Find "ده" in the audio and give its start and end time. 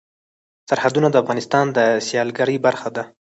2.95-3.03